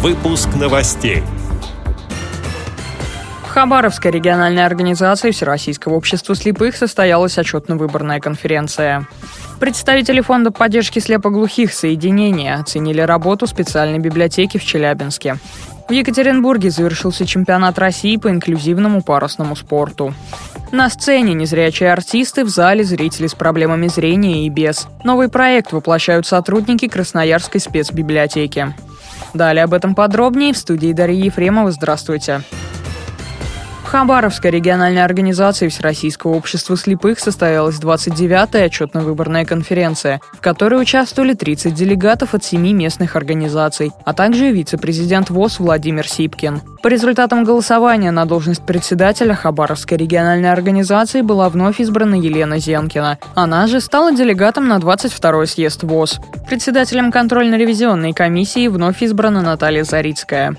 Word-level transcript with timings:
Выпуск 0.00 0.50
новостей. 0.54 1.24
В 3.42 3.48
Хабаровской 3.48 4.12
региональной 4.12 4.64
организации 4.64 5.32
Всероссийского 5.32 5.94
общества 5.94 6.36
слепых 6.36 6.76
состоялась 6.76 7.36
отчетно-выборная 7.36 8.20
конференция. 8.20 9.08
Представители 9.58 10.20
Фонда 10.20 10.52
поддержки 10.52 11.00
слепоглухих 11.00 11.72
«Соединения» 11.72 12.54
оценили 12.60 13.00
работу 13.00 13.48
специальной 13.48 13.98
библиотеки 13.98 14.56
в 14.56 14.64
Челябинске. 14.64 15.38
В 15.88 15.92
Екатеринбурге 15.92 16.70
завершился 16.70 17.26
чемпионат 17.26 17.76
России 17.80 18.16
по 18.18 18.30
инклюзивному 18.30 19.02
парусному 19.02 19.56
спорту. 19.56 20.14
На 20.70 20.90
сцене 20.90 21.34
незрячие 21.34 21.92
артисты, 21.92 22.44
в 22.44 22.50
зале 22.50 22.84
зрители 22.84 23.26
с 23.26 23.34
проблемами 23.34 23.88
зрения 23.88 24.46
и 24.46 24.48
без. 24.48 24.86
Новый 25.02 25.28
проект 25.28 25.72
воплощают 25.72 26.24
сотрудники 26.24 26.86
Красноярской 26.86 27.60
спецбиблиотеки. 27.60 28.72
Далее 29.38 29.62
об 29.62 29.72
этом 29.72 29.94
подробнее 29.94 30.52
в 30.52 30.58
студии 30.58 30.92
Дарьи 30.92 31.26
Ефремова. 31.26 31.70
Здравствуйте. 31.70 32.40
В 33.88 33.90
Хабаровской 33.90 34.50
региональной 34.50 35.02
организации 35.02 35.68
Всероссийского 35.68 36.32
общества 36.32 36.76
слепых 36.76 37.18
состоялась 37.18 37.80
29-я 37.80 38.66
отчетно-выборная 38.66 39.46
конференция, 39.46 40.20
в 40.34 40.42
которой 40.42 40.82
участвовали 40.82 41.32
30 41.32 41.72
делегатов 41.72 42.34
от 42.34 42.44
семи 42.44 42.74
местных 42.74 43.16
организаций, 43.16 43.92
а 44.04 44.12
также 44.12 44.50
вице-президент 44.50 45.30
ВОЗ 45.30 45.60
Владимир 45.60 46.06
Сипкин. 46.06 46.60
По 46.82 46.88
результатам 46.88 47.44
голосования 47.44 48.10
на 48.10 48.26
должность 48.26 48.66
председателя 48.66 49.34
Хабаровской 49.34 49.96
региональной 49.96 50.52
организации 50.52 51.22
была 51.22 51.48
вновь 51.48 51.80
избрана 51.80 52.16
Елена 52.16 52.58
Зенкина. 52.58 53.18
Она 53.34 53.66
же 53.68 53.80
стала 53.80 54.12
делегатом 54.12 54.68
на 54.68 54.76
22-й 54.76 55.46
съезд 55.46 55.82
ВОЗ. 55.84 56.20
Председателем 56.46 57.10
контрольно-ревизионной 57.10 58.12
комиссии 58.12 58.68
вновь 58.68 59.02
избрана 59.02 59.40
Наталья 59.40 59.84
Зарицкая. 59.84 60.56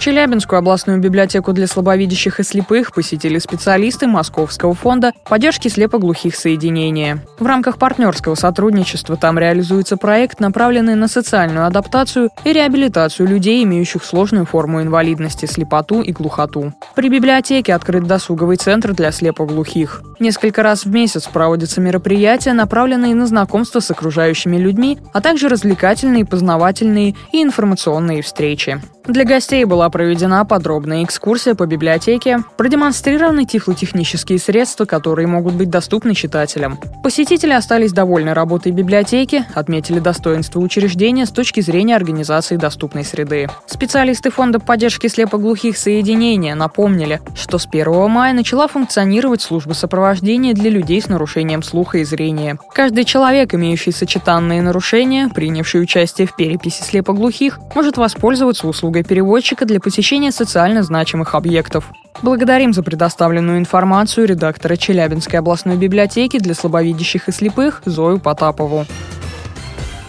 Челябинскую 0.00 0.58
областную 0.58 0.98
библиотеку 0.98 1.52
для 1.52 1.66
слабовидящих 1.66 2.40
и 2.40 2.42
слепых 2.42 2.94
посетили 2.94 3.38
специалисты 3.38 4.06
Московского 4.06 4.72
фонда 4.72 5.12
поддержки 5.28 5.68
слепоглухих 5.68 6.34
соединения. 6.36 7.22
В 7.38 7.44
рамках 7.44 7.76
партнерского 7.76 8.34
сотрудничества 8.34 9.18
там 9.18 9.38
реализуется 9.38 9.98
проект, 9.98 10.40
направленный 10.40 10.94
на 10.94 11.06
социальную 11.06 11.66
адаптацию 11.66 12.30
и 12.44 12.52
реабилитацию 12.54 13.28
людей, 13.28 13.62
имеющих 13.62 14.02
сложную 14.02 14.46
форму 14.46 14.80
инвалидности, 14.80 15.44
слепоту 15.44 16.00
и 16.00 16.12
глухоту. 16.12 16.72
При 16.94 17.10
библиотеке 17.10 17.74
открыт 17.74 18.06
досуговый 18.06 18.56
центр 18.56 18.94
для 18.94 19.12
слепоглухих. 19.12 20.00
Несколько 20.18 20.62
раз 20.62 20.86
в 20.86 20.90
месяц 20.90 21.28
проводятся 21.28 21.82
мероприятия, 21.82 22.54
направленные 22.54 23.14
на 23.14 23.26
знакомство 23.26 23.80
с 23.80 23.90
окружающими 23.90 24.56
людьми, 24.56 24.98
а 25.12 25.20
также 25.20 25.48
развлекательные, 25.50 26.24
познавательные 26.24 27.14
и 27.32 27.42
информационные 27.42 28.22
встречи. 28.22 28.80
Для 29.06 29.24
гостей 29.24 29.64
была 29.64 29.89
проведена 29.90 30.44
подробная 30.44 31.04
экскурсия 31.04 31.54
по 31.54 31.66
библиотеке, 31.66 32.42
продемонстрированы 32.56 33.44
тифлотехнические 33.44 34.38
средства, 34.38 34.84
которые 34.84 35.26
могут 35.26 35.54
быть 35.54 35.68
доступны 35.68 36.14
читателям. 36.14 36.78
Посетители 37.02 37.52
остались 37.52 37.92
довольны 37.92 38.32
работой 38.32 38.72
библиотеки, 38.72 39.44
отметили 39.54 39.98
достоинство 39.98 40.60
учреждения 40.60 41.26
с 41.26 41.30
точки 41.30 41.60
зрения 41.60 41.96
организации 41.96 42.56
доступной 42.56 43.04
среды. 43.04 43.48
Специалисты 43.66 44.30
Фонда 44.30 44.60
поддержки 44.60 45.08
слепоглухих 45.08 45.76
соединения 45.76 46.54
напомнили, 46.54 47.20
что 47.34 47.58
с 47.58 47.66
1 47.66 48.08
мая 48.08 48.32
начала 48.32 48.68
функционировать 48.68 49.42
служба 49.42 49.72
сопровождения 49.72 50.54
для 50.54 50.70
людей 50.70 51.02
с 51.02 51.08
нарушением 51.08 51.62
слуха 51.62 51.98
и 51.98 52.04
зрения. 52.04 52.58
Каждый 52.72 53.04
человек, 53.04 53.54
имеющий 53.54 53.92
сочетанные 53.92 54.62
нарушения, 54.62 55.28
принявший 55.28 55.82
участие 55.82 56.26
в 56.26 56.36
переписи 56.36 56.82
слепоглухих, 56.82 57.58
может 57.74 57.96
воспользоваться 57.96 58.68
услугой 58.68 59.02
переводчика 59.02 59.64
для 59.64 59.79
посещения 59.80 60.32
социально 60.32 60.82
значимых 60.82 61.34
объектов. 61.34 61.90
Благодарим 62.22 62.72
за 62.72 62.82
предоставленную 62.82 63.58
информацию 63.58 64.26
редактора 64.26 64.76
Челябинской 64.76 65.38
областной 65.38 65.76
библиотеки 65.76 66.38
для 66.38 66.54
слабовидящих 66.54 67.28
и 67.28 67.32
слепых 67.32 67.82
Зою 67.84 68.18
Потапову. 68.18 68.86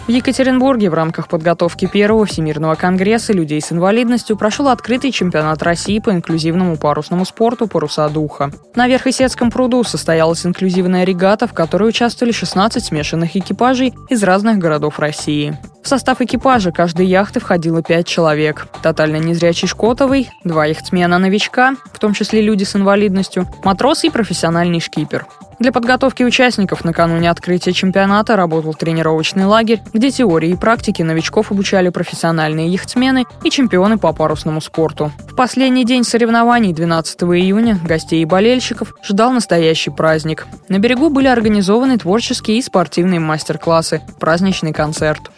В 0.06 0.08
Екатеринбурге 0.08 0.90
в 0.90 0.94
рамках 0.94 1.28
подготовки 1.28 1.86
первого 1.86 2.26
Всемирного 2.26 2.74
конгресса 2.74 3.32
людей 3.32 3.60
с 3.60 3.70
инвалидностью 3.70 4.36
прошел 4.36 4.66
открытый 4.66 5.12
чемпионат 5.12 5.62
России 5.62 6.00
по 6.00 6.10
инклюзивному 6.10 6.76
парусному 6.76 7.24
спорту 7.24 7.68
«Паруса 7.68 8.08
духа». 8.08 8.50
На 8.74 8.88
Верхесецком 8.88 9.52
пруду 9.52 9.84
состоялась 9.84 10.44
инклюзивная 10.44 11.04
регата, 11.04 11.46
в 11.46 11.52
которой 11.52 11.88
участвовали 11.88 12.32
16 12.32 12.84
смешанных 12.84 13.36
экипажей 13.36 13.94
из 14.08 14.24
разных 14.24 14.58
городов 14.58 14.98
России. 14.98 15.56
В 15.84 15.88
состав 15.88 16.20
экипажа 16.20 16.72
каждой 16.72 17.06
яхты 17.06 17.38
входило 17.38 17.80
пять 17.80 18.08
человек. 18.08 18.66
Тотально 18.82 19.16
незрячий 19.16 19.68
Шкотовый, 19.68 20.30
два 20.42 20.66
яхтсмена-новичка, 20.66 21.76
в 21.92 22.00
том 22.00 22.12
числе 22.12 22.42
люди 22.42 22.64
с 22.64 22.74
инвалидностью, 22.74 23.46
матрос 23.62 24.02
и 24.02 24.10
профессиональный 24.10 24.80
шкипер. 24.80 25.26
Для 25.62 25.70
подготовки 25.70 26.24
участников 26.24 26.84
накануне 26.84 27.30
открытия 27.30 27.72
чемпионата 27.72 28.34
работал 28.34 28.74
тренировочный 28.74 29.44
лагерь, 29.44 29.80
где 29.92 30.10
теории 30.10 30.50
и 30.50 30.56
практики 30.56 31.02
новичков 31.02 31.52
обучали 31.52 31.88
профессиональные 31.90 32.66
яхтсмены 32.66 33.26
и 33.44 33.48
чемпионы 33.48 33.96
по 33.96 34.12
парусному 34.12 34.60
спорту. 34.60 35.12
В 35.30 35.36
последний 35.36 35.84
день 35.84 36.02
соревнований 36.02 36.72
12 36.72 37.22
июня 37.22 37.78
гостей 37.84 38.22
и 38.22 38.24
болельщиков 38.24 38.92
ждал 39.04 39.30
настоящий 39.30 39.90
праздник. 39.90 40.48
На 40.68 40.80
берегу 40.80 41.10
были 41.10 41.28
организованы 41.28 41.96
творческие 41.96 42.58
и 42.58 42.62
спортивные 42.62 43.20
мастер-классы, 43.20 44.02
праздничный 44.18 44.72
концерт. 44.72 45.30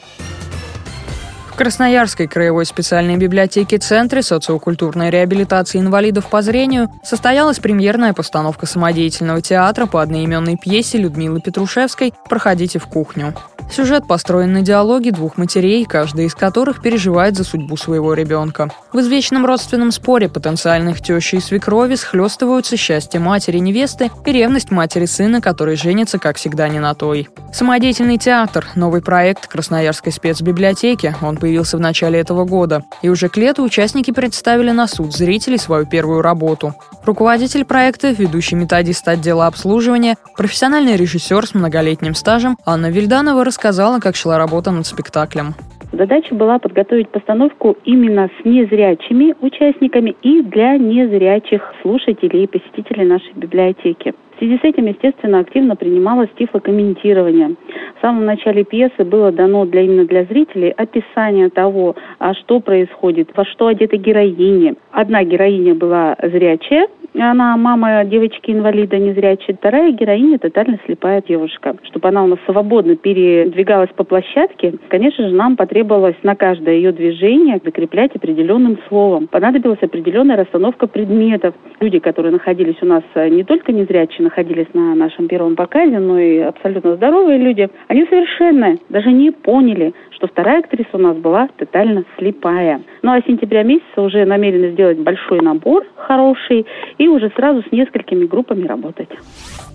В 1.55 1.57
Красноярской 1.57 2.27
краевой 2.27 2.67
специальной 2.67 3.17
библиотеке 3.17 3.79
Центре 3.79 4.23
социокультурной 4.23 5.11
реабилитации 5.11 5.79
инвалидов 5.79 6.27
по 6.27 6.43
зрению 6.43 6.91
состоялась 7.05 7.61
премьерная 7.61 8.13
постановка 8.13 8.67
самодеятельного 8.67 9.41
театра 9.41 9.87
по 9.87 10.03
одноименной 10.03 10.57
пьесе 10.57 10.99
Людмилы 10.99 11.41
Петрушевской 11.41 12.13
«Проходите 12.29 12.81
в 12.81 12.87
кухню». 12.87 13.35
Сюжет 13.71 14.07
построен 14.07 14.53
на 14.53 14.63
диалоге 14.63 15.11
двух 15.11 15.37
матерей, 15.37 15.85
каждая 15.85 16.27
из 16.27 16.35
которых 16.35 16.81
переживает 16.81 17.37
за 17.37 17.45
судьбу 17.45 17.77
своего 17.77 18.15
ребенка. 18.15 18.71
В 18.93 19.01
извечном 19.01 19.47
родственном 19.47 19.91
споре 19.91 20.29
потенциальных 20.29 21.01
тещи 21.01 21.37
и 21.37 21.41
свекрови 21.41 21.97
схлестываются 21.97 22.77
счастье 22.77 23.19
матери 23.19 23.59
невесты 23.59 24.11
и 24.25 24.33
ревность 24.33 24.71
матери 24.71 25.07
сына, 25.07 25.41
который 25.41 25.77
женится, 25.77 26.19
как 26.19 26.37
всегда, 26.37 26.69
не 26.69 26.79
на 26.79 26.95
той. 26.95 27.29
Самодеятельный 27.53 28.19
театр– 28.19 28.67
новый 28.75 29.01
проект 29.01 29.47
Красноярской 29.47 30.13
спецбиблиотеки. 30.13 31.15
Он 31.23 31.37
появился 31.37 31.77
в 31.77 31.81
начале 31.81 32.19
этого 32.19 32.45
года. 32.45 32.83
И 33.03 33.09
уже 33.09 33.29
к 33.29 33.37
лету 33.37 33.63
участники 33.63 34.11
представили 34.11 34.71
на 34.71 34.87
суд 34.87 35.15
зрителей 35.15 35.59
свою 35.59 35.87
первую 35.87 36.23
работу. 36.23 36.75
Руководитель 37.05 37.65
проекта, 37.65 38.11
ведущий 38.11 38.57
методист 38.57 39.07
отдела 39.07 39.47
обслуживания, 39.47 40.17
профессиональный 40.37 40.97
режиссер 40.97 41.47
с 41.47 41.55
многолетним 41.55 42.15
стажем 42.15 42.59
Анна 42.65 42.91
Вильданова 42.91 43.45
рассказала, 43.55 44.01
как 44.01 44.17
шла 44.17 44.37
работа 44.37 44.73
над 44.73 44.85
спектаклем. 44.85 45.55
Задача 45.93 46.35
была 46.35 46.59
подготовить 46.59 47.09
постановку 47.09 47.77
именно 47.85 48.29
с 48.29 48.45
незрячими 48.45 49.33
участниками 49.41 50.17
и 50.23 50.43
для 50.43 50.77
незрячих 50.77 51.63
слушателей 51.83 52.45
и 52.45 52.47
посетителей 52.49 53.05
нашей 53.05 53.33
библиотеки. 53.35 54.13
В 54.35 54.39
связи 54.39 54.59
с 54.59 54.65
этим, 54.65 54.87
естественно, 54.87 55.39
активно 55.39 55.77
принималось 55.77 56.29
тифлокомментирование. 56.37 57.55
В 57.99 58.01
самом 58.01 58.25
начале 58.25 58.65
пьесы 58.65 59.05
было 59.05 59.31
дано 59.31 59.65
для, 59.65 59.83
именно 59.83 60.07
для 60.07 60.25
зрителей 60.25 60.71
описание 60.71 61.51
того, 61.51 61.95
а 62.19 62.35
что 62.35 62.59
происходит, 62.59 63.31
во 63.37 63.45
что 63.45 63.69
одеты 63.69 63.97
героини. 63.97 64.75
Одна 64.91 65.23
героиня 65.23 65.75
была 65.75 66.17
зрячая, 66.21 66.89
она 67.17 67.57
мама 67.57 68.05
девочки-инвалида 68.05 68.99
незрячей. 68.99 69.55
Вторая 69.55 69.93
героиня 69.93 70.39
тотально 70.39 70.81
слепая 70.85 71.23
девушка. 71.23 71.77
Чтобы 71.85 72.09
она 72.09 72.25
у 72.25 72.27
нас 72.27 72.41
свободно 72.45 72.97
передвигалась 72.97 73.91
по 73.95 74.03
площадке, 74.03 74.75
конечно 74.89 75.29
же, 75.29 75.35
нам 75.35 75.57
потребовалось 75.57 76.17
на 76.25 76.35
каждое 76.35 76.75
ее 76.75 76.91
движение 76.91 77.61
закреплять 77.65 78.17
определенным 78.17 78.79
словом. 78.89 79.29
Понадобилась 79.29 79.79
определенная 79.81 80.37
расстановка 80.37 80.89
предметов. 80.89 81.55
Люди, 81.79 82.01
которые 82.01 82.33
находились 82.33 82.83
у 82.83 82.87
нас 82.87 83.05
э, 83.15 83.29
не 83.29 83.45
только 83.45 83.71
незрячие, 83.71 84.24
находились 84.25 84.69
на 84.75 84.95
нашем 84.95 85.29
первом 85.29 85.57
показе, 85.57 85.99
но 85.99 86.19
и 86.19 86.39
абсолютно 86.39 86.97
здоровые 86.97 87.39
люди, 87.39 87.69
они 87.89 88.05
совершенно 88.07 88.77
даже 88.89 89.13
не 89.13 89.31
поняли, 89.31 89.95
что 90.11 90.27
вторая 90.27 90.61
актриса 90.61 90.91
у 90.95 90.99
нас 90.99 91.17
была 91.17 91.49
тотально 91.57 92.05
слепая. 92.19 92.81
Ну 93.03 93.13
а 93.13 93.21
с 93.21 93.25
сентября 93.27 93.63
месяца 93.63 94.01
уже 94.01 94.25
намерены 94.25 94.73
сделать 94.73 94.99
большой 94.99 95.41
набор 95.41 95.85
хороший 95.97 96.67
и 96.99 97.09
уже 97.09 97.31
сразу 97.37 97.63
с 97.63 97.73
несколькими 97.73 98.27
группами 98.27 98.67
работать. 98.67 99.09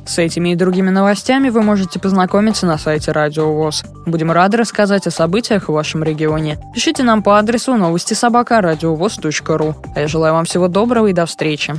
С 0.05 0.17
этими 0.17 0.49
и 0.49 0.55
другими 0.55 0.89
новостями 0.89 1.49
вы 1.49 1.61
можете 1.61 1.99
познакомиться 1.99 2.65
на 2.65 2.77
сайте 2.77 3.11
Радио 3.11 3.53
ВОЗ. 3.53 3.83
Будем 4.07 4.31
рады 4.31 4.57
рассказать 4.57 5.05
о 5.05 5.11
событиях 5.11 5.69
в 5.69 5.73
вашем 5.73 6.03
регионе. 6.03 6.57
Пишите 6.73 7.03
нам 7.03 7.21
по 7.21 7.37
адресу 7.37 7.75
новости 7.75 8.15
собака 8.15 8.59
ру. 8.61 9.75
А 9.95 9.99
я 9.99 10.07
желаю 10.07 10.33
вам 10.33 10.45
всего 10.45 10.67
доброго 10.67 11.07
и 11.07 11.13
до 11.13 11.25
встречи. 11.25 11.73